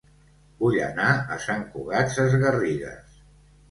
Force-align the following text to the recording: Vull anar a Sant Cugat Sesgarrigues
Vull 0.63 0.77
anar 0.85 1.13
a 1.29 1.39
Sant 1.45 1.63
Cugat 1.77 2.13
Sesgarrigues 2.19 3.27